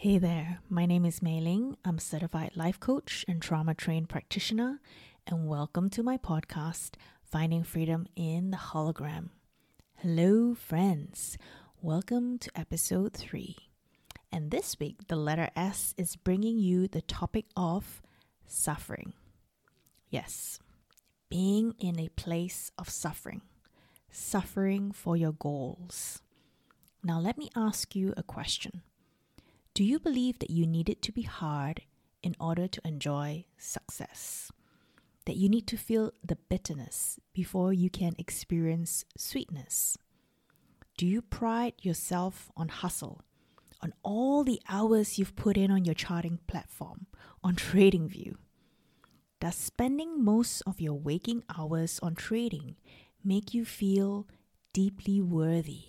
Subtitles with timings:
[0.00, 1.76] Hey there, my name is Meiling.
[1.84, 4.80] I'm a certified life coach and trauma trained practitioner,
[5.26, 6.92] and welcome to my podcast,
[7.22, 9.28] Finding Freedom in the Hologram.
[9.96, 11.36] Hello, friends.
[11.82, 13.54] Welcome to episode 3.
[14.32, 18.00] And this week, the letter S is bringing you the topic of
[18.46, 19.12] suffering.
[20.08, 20.60] Yes,
[21.28, 23.42] being in a place of suffering,
[24.10, 26.22] suffering for your goals.
[27.04, 28.80] Now, let me ask you a question.
[29.72, 31.82] Do you believe that you need it to be hard
[32.24, 34.50] in order to enjoy success?
[35.26, 39.96] That you need to feel the bitterness before you can experience sweetness?
[40.98, 43.22] Do you pride yourself on hustle,
[43.80, 47.06] on all the hours you've put in on your charting platform,
[47.44, 48.34] on TradingView?
[49.38, 52.74] Does spending most of your waking hours on trading
[53.24, 54.26] make you feel
[54.72, 55.84] deeply worthy,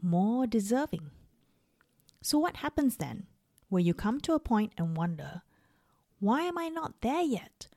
[0.00, 1.10] more deserving?
[2.22, 3.26] So, what happens then
[3.68, 5.42] when you come to a point and wonder,
[6.20, 7.68] why am I not there yet?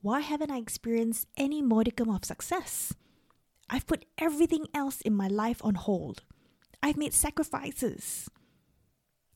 [0.00, 2.94] Why haven't I experienced any modicum of success?
[3.68, 6.22] I've put everything else in my life on hold.
[6.82, 8.28] I've made sacrifices.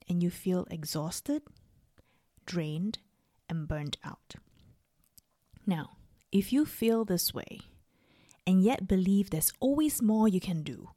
[0.08, 1.42] And you feel exhausted,
[2.44, 2.98] drained,
[3.48, 4.34] and burnt out.
[5.66, 5.96] Now,
[6.32, 7.60] if you feel this way,
[8.46, 10.90] and yet believe there's always more you can do,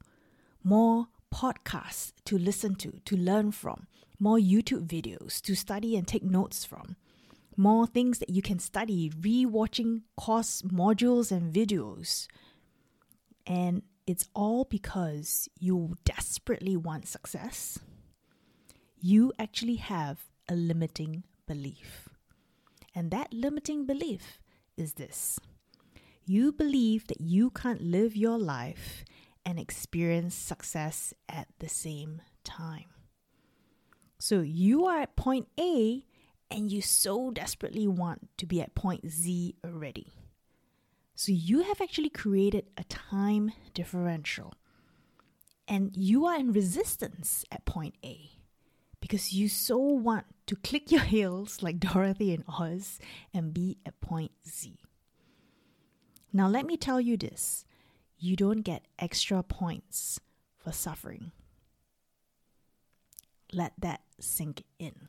[0.62, 3.86] more podcasts to listen to, to learn from,
[4.18, 6.96] more YouTube videos to study and take notes from,
[7.56, 12.26] more things that you can study, re watching course modules and videos.
[13.46, 17.78] And it's all because you desperately want success.
[19.00, 22.08] You actually have a limiting belief.
[22.94, 24.40] And that limiting belief
[24.76, 25.38] is this
[26.24, 29.04] you believe that you can't live your life
[29.44, 32.86] and experience success at the same time.
[34.18, 36.04] So you are at point A
[36.50, 40.08] and you so desperately want to be at point Z already.
[41.14, 44.54] So you have actually created a time differential.
[45.68, 48.30] And you are in resistance at point A
[49.00, 52.98] because you so want to click your heels like Dorothy in Oz
[53.32, 54.78] and be at point Z.
[56.32, 57.64] Now, let me tell you this
[58.20, 60.20] you don't get extra points
[60.58, 61.32] for suffering.
[63.52, 65.08] Let that sink in.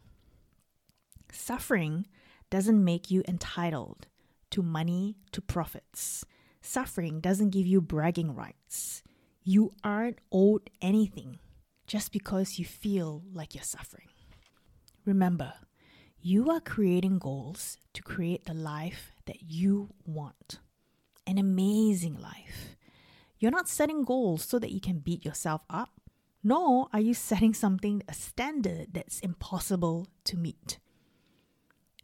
[1.31, 2.07] Suffering
[2.49, 4.07] doesn't make you entitled
[4.51, 6.25] to money, to profits.
[6.61, 9.03] Suffering doesn't give you bragging rights.
[9.43, 11.39] You aren't owed anything
[11.87, 14.07] just because you feel like you're suffering.
[15.05, 15.53] Remember,
[16.21, 20.59] you are creating goals to create the life that you want
[21.27, 22.75] an amazing life.
[23.41, 25.89] You're not setting goals so that you can beat yourself up,
[26.43, 30.77] nor are you setting something, a standard that's impossible to meet.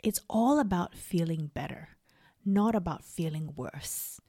[0.03, 1.89] It's all about feeling better,
[2.43, 4.19] not about feeling worse.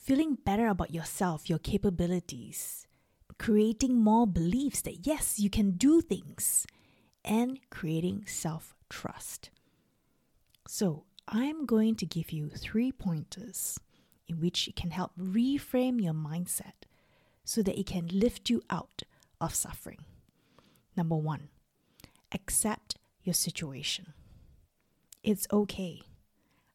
[0.00, 2.86] Feeling better about yourself, your capabilities,
[3.40, 6.64] creating more beliefs that yes, you can do things,
[7.24, 9.50] and creating self trust.
[10.68, 13.80] So, I'm going to give you three pointers
[14.32, 16.86] in which it can help reframe your mindset
[17.44, 19.02] so that it can lift you out
[19.40, 20.04] of suffering.
[20.96, 21.48] Number one,
[22.32, 24.12] accept your situation.
[25.22, 26.02] It's okay.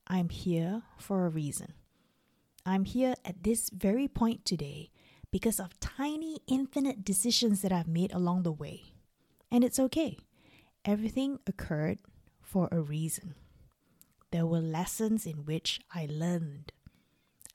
[0.07, 1.73] I'm here for a reason.
[2.65, 4.91] I'm here at this very point today
[5.31, 8.93] because of tiny, infinite decisions that I've made along the way.
[9.51, 10.17] And it's okay.
[10.85, 11.99] Everything occurred
[12.41, 13.35] for a reason.
[14.31, 16.71] There were lessons in which I learned.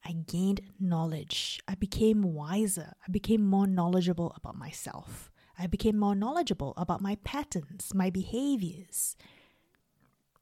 [0.05, 1.61] I gained knowledge.
[1.69, 2.95] I became wiser.
[3.07, 5.31] I became more knowledgeable about myself.
[5.59, 9.17] I became more knowledgeable about my patterns, my behaviors.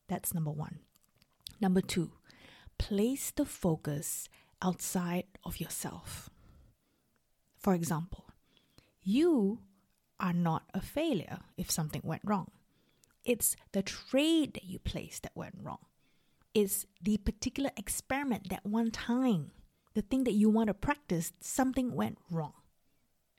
[0.09, 0.81] That's number one.
[1.61, 2.13] Number two,
[2.79, 4.29] place the focus
[4.63, 6.31] outside of yourself.
[7.59, 8.31] For example,
[9.03, 9.61] you
[10.19, 12.51] are not a failure if something went wrong.
[13.25, 15.85] It's the trade that you placed that went wrong
[16.55, 19.53] is the particular experiment that one time,
[19.95, 22.55] the thing that you want to practice, something went wrong.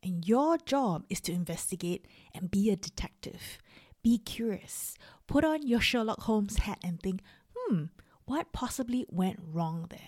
[0.03, 3.59] And your job is to investigate and be a detective.
[4.03, 4.95] Be curious.
[5.27, 7.21] Put on your Sherlock Holmes hat and think,
[7.55, 7.85] hmm,
[8.25, 9.99] what possibly went wrong there?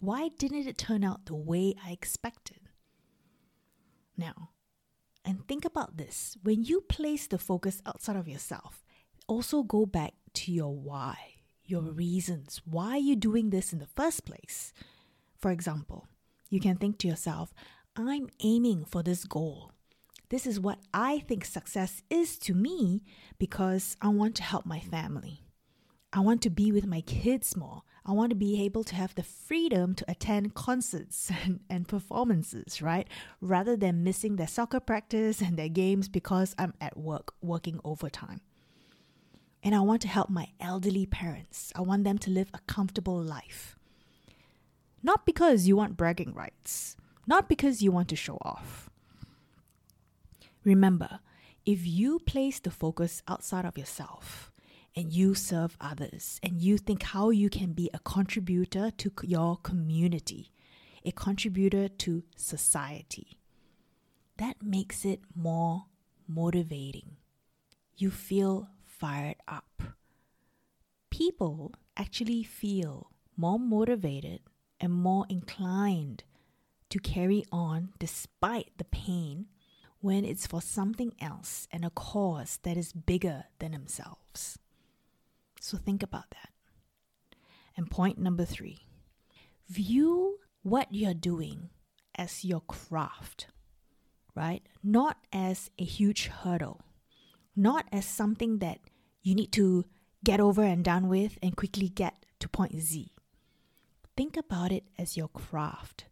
[0.00, 2.60] Why didn't it turn out the way I expected?
[4.18, 4.50] Now,
[5.24, 8.84] and think about this when you place the focus outside of yourself,
[9.26, 11.35] also go back to your why
[11.66, 12.60] your reasons.
[12.64, 14.72] Why you're doing this in the first place?
[15.38, 16.06] For example,
[16.48, 17.52] you can think to yourself,
[17.96, 19.72] I'm aiming for this goal.
[20.28, 23.04] This is what I think success is to me
[23.38, 25.42] because I want to help my family.
[26.12, 27.82] I want to be with my kids more.
[28.04, 32.80] I want to be able to have the freedom to attend concerts and, and performances,
[32.80, 33.08] right?
[33.40, 38.40] Rather than missing their soccer practice and their games because I'm at work working overtime.
[39.66, 41.72] And I want to help my elderly parents.
[41.74, 43.76] I want them to live a comfortable life.
[45.02, 46.96] Not because you want bragging rights,
[47.26, 48.88] not because you want to show off.
[50.62, 51.18] Remember,
[51.64, 54.52] if you place the focus outside of yourself
[54.94, 59.56] and you serve others and you think how you can be a contributor to your
[59.56, 60.52] community,
[61.04, 63.36] a contributor to society,
[64.36, 65.86] that makes it more
[66.28, 67.16] motivating.
[67.96, 69.82] You feel fired up.
[71.10, 74.40] People actually feel more motivated
[74.80, 76.24] and more inclined
[76.90, 79.46] to carry on despite the pain
[80.00, 84.58] when it's for something else and a cause that is bigger than themselves.
[85.60, 86.50] So think about that.
[87.76, 88.86] And point number three
[89.68, 91.70] view what you're doing
[92.16, 93.48] as your craft,
[94.34, 94.62] right?
[94.82, 96.82] Not as a huge hurdle,
[97.56, 98.80] not as something that
[99.22, 99.84] you need to
[100.24, 103.12] get over and done with and quickly get to point Z.
[104.16, 106.06] Think about it as your craft,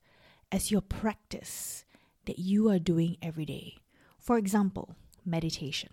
[0.51, 1.85] as your practice
[2.27, 3.77] that you are doing every day.
[4.19, 5.91] For example, meditation.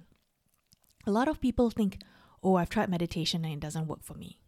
[1.06, 2.00] A lot of people think,
[2.44, 4.40] oh, I've tried meditation and it doesn't work for me.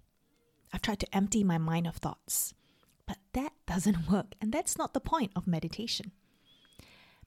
[0.72, 2.54] I've tried to empty my mind of thoughts.
[3.06, 6.12] But that doesn't work, and that's not the point of meditation.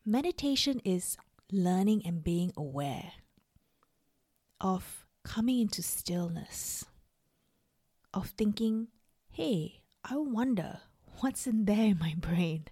[0.05, 1.17] Meditation is
[1.51, 3.13] learning and being aware
[4.61, 6.85] of coming into stillness,
[8.15, 8.89] of thinking,
[9.31, 10.81] hey, I wonder
[11.21, 12.67] what's in there in my brain.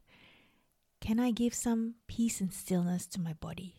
[1.01, 3.77] Can I give some peace and stillness to my body?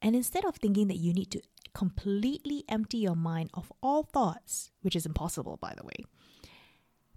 [0.00, 1.42] And instead of thinking that you need to
[1.74, 6.04] completely empty your mind of all thoughts, which is impossible, by the way,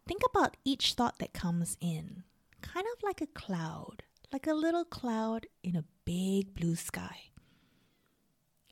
[0.07, 2.23] think about each thought that comes in,
[2.61, 4.03] kind of like a cloud,
[4.33, 7.29] like a little cloud in a big blue sky.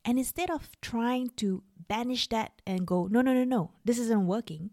[0.08, 4.26] And instead of trying to banish that and go, no, no, no, no, this isn't
[4.26, 4.70] working,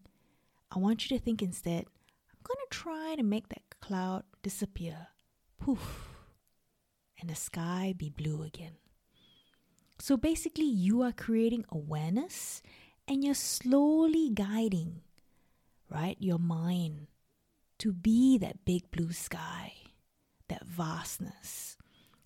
[0.71, 1.87] I want you to think instead,
[2.31, 5.09] I'm going to try to make that cloud disappear.
[5.59, 6.15] Poof.
[7.21, 8.75] And the sky be blue again.
[9.99, 12.63] So basically, you are creating awareness
[13.09, 15.01] and you're slowly guiding,
[15.91, 17.09] right, your mind
[17.79, 19.73] to be that big blue sky,
[20.47, 21.77] that vastness.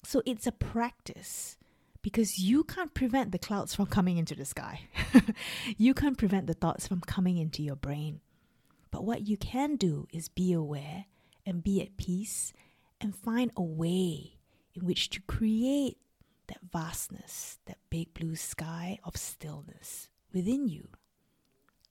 [0.04, 1.56] So it's a practice
[2.02, 4.82] because you can't prevent the clouds from coming into the sky.
[5.76, 8.20] you can't prevent the thoughts from coming into your brain.
[8.90, 11.06] But what you can do is be aware
[11.44, 12.52] and be at peace
[13.00, 14.38] and find a way
[14.74, 15.98] in which to create
[16.46, 20.88] that vastness, that big blue sky of stillness within you.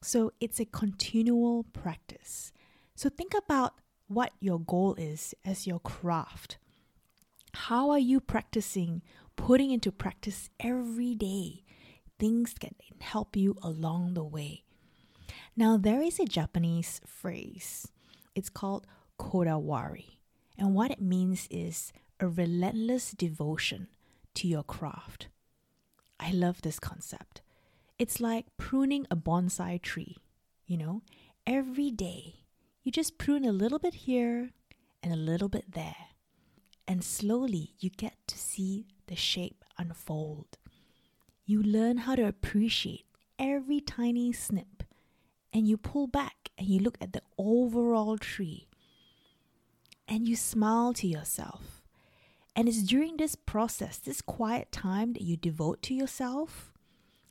[0.01, 2.51] So it's a continual practice.
[2.95, 3.75] So think about
[4.07, 6.57] what your goal is as your craft.
[7.53, 9.01] How are you practicing,
[9.37, 11.63] putting into practice every day
[12.19, 14.63] things can help you along the way?
[15.55, 17.87] Now, there is a Japanese phrase.
[18.35, 18.85] It's called
[19.17, 20.17] kodawari.
[20.57, 23.87] And what it means is a relentless devotion
[24.35, 25.29] to your craft.
[26.19, 27.41] I love this concept.
[27.97, 30.17] It's like pruning a bonsai tree,
[30.65, 31.01] you know?
[31.45, 32.41] Every day,
[32.83, 34.51] you just prune a little bit here
[35.01, 35.95] and a little bit there.
[36.87, 40.57] And slowly, you get to see the shape unfold.
[41.45, 43.05] You learn how to appreciate
[43.39, 44.83] every tiny snip,
[45.53, 48.67] and you pull back and you look at the overall tree,
[50.07, 51.77] and you smile to yourself
[52.57, 56.73] and it's during this process, this quiet time that you devote to yourself,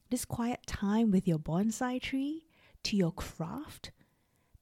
[0.08, 2.44] this quiet time with your bonsai tree,
[2.84, 3.90] to your craft,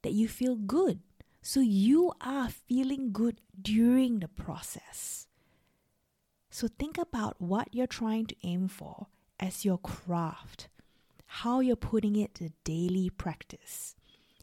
[0.01, 1.01] that you feel good.
[1.43, 5.27] So you are feeling good during the process.
[6.55, 9.07] So think about what you're trying to aim for
[9.41, 10.69] as your craft,
[11.25, 13.93] how you're putting it to daily practice.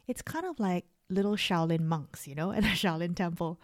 [0.06, 3.58] It's kind of like little Shaolin monks, you know, at a Shaolin temple.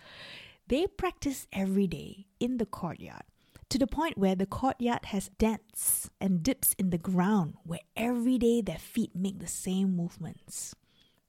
[0.66, 3.24] They practice every day in the courtyard
[3.68, 8.38] to the point where the courtyard has dents and dips in the ground where every
[8.38, 10.74] day their feet make the same movements.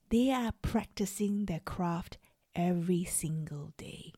[0.08, 2.16] They are practicing their craft
[2.56, 4.14] every single day.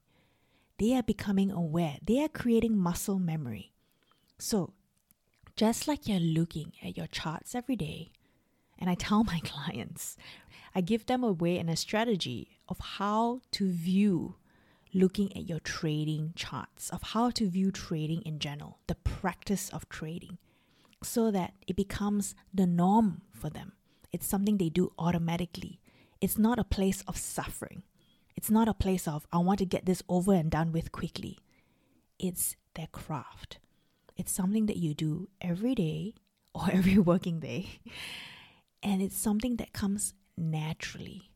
[0.82, 3.70] They are becoming aware, they are creating muscle memory.
[4.36, 4.72] So,
[5.54, 8.10] just like you're looking at your charts every day,
[8.80, 10.16] and I tell my clients,
[10.74, 14.34] I give them a way and a strategy of how to view
[14.92, 19.88] looking at your trading charts, of how to view trading in general, the practice of
[19.88, 20.38] trading,
[21.00, 23.74] so that it becomes the norm for them.
[24.10, 25.78] It's something they do automatically.
[26.20, 27.84] It's not a place of suffering.
[28.42, 31.38] It's not a place of, I want to get this over and done with quickly.
[32.18, 33.60] It's their craft.
[34.16, 36.14] It's something that you do every day
[36.52, 37.78] or every working day.
[38.82, 41.30] And it's something that comes naturally.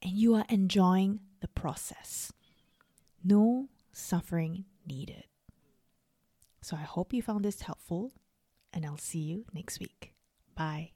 [0.00, 2.32] And you are enjoying the process.
[3.22, 5.24] No suffering needed.
[6.62, 8.12] So I hope you found this helpful,
[8.72, 10.14] and I'll see you next week.
[10.54, 10.92] Bye.